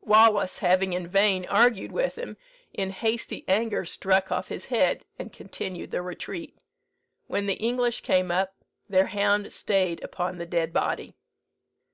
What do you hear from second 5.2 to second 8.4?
continued the retreat. When the English came